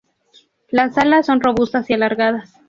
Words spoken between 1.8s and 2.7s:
y alargadas.